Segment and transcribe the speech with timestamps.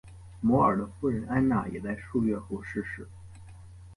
[0.39, 3.07] 摩尔的夫人安娜也在数月后逝世。